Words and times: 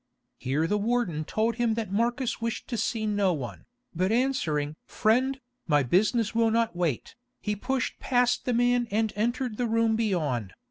Here 0.39 0.65
the 0.65 0.79
warden 0.79 1.25
told 1.25 1.57
him 1.57 1.75
that 1.75 1.91
Marcus 1.91 2.41
wished 2.41 2.67
to 2.69 2.75
see 2.75 3.05
no 3.05 3.33
one, 3.33 3.65
but 3.93 4.11
answering 4.11 4.75
"Friend, 4.87 5.39
my 5.67 5.83
business 5.83 6.33
will 6.33 6.49
not 6.49 6.75
wait," 6.75 7.15
he 7.39 7.55
pushed 7.55 7.99
past 7.99 8.45
the 8.45 8.53
man 8.55 8.87
and 8.89 9.13
entered 9.15 9.57
the 9.57 9.67
room 9.67 9.95
beyond. 9.95 10.53